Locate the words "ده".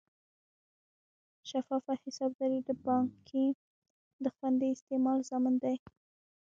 5.63-5.73